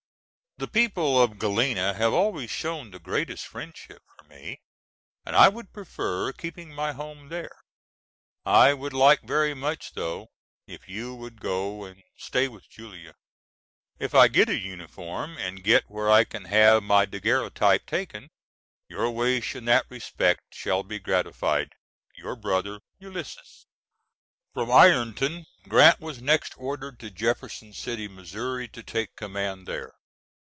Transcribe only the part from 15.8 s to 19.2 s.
where I can have my daguerreotype taken, your